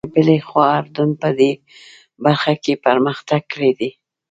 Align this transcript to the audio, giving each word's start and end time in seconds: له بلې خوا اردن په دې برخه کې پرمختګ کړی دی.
له 0.05 0.11
بلې 0.15 0.37
خوا 0.47 0.67
اردن 0.79 1.09
په 1.21 1.29
دې 1.39 1.51
برخه 2.23 2.53
کې 2.63 2.73
پرمختګ 2.85 3.41
کړی 3.53 3.71
دی. 3.79 3.89